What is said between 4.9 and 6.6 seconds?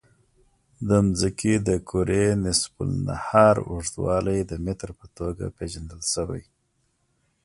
په توګه پېژندل شوی.